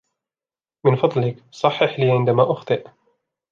[0.85, 2.87] من فضلك, صحِح لي, عندما أُخطيء.